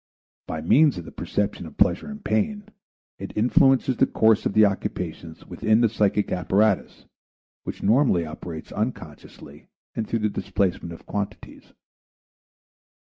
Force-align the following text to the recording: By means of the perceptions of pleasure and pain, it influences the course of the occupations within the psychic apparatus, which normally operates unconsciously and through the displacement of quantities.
By 0.47 0.61
means 0.61 0.97
of 0.97 1.05
the 1.05 1.11
perceptions 1.11 1.67
of 1.67 1.77
pleasure 1.77 2.07
and 2.09 2.25
pain, 2.25 2.63
it 3.19 3.37
influences 3.37 3.97
the 3.97 4.07
course 4.07 4.47
of 4.47 4.53
the 4.53 4.65
occupations 4.65 5.45
within 5.45 5.81
the 5.81 5.89
psychic 5.89 6.31
apparatus, 6.31 7.05
which 7.65 7.83
normally 7.83 8.25
operates 8.25 8.71
unconsciously 8.71 9.67
and 9.93 10.07
through 10.07 10.25
the 10.25 10.29
displacement 10.29 10.91
of 10.91 11.05
quantities. 11.05 11.73